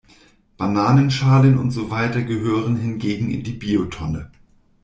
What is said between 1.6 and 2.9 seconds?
so weiter gehören